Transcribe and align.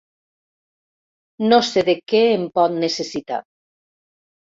No 1.51 1.59
sé 1.67 1.83
de 1.89 1.95
què 2.13 2.21
em 2.37 2.47
pot 2.55 2.73
necessitar. 2.85 3.39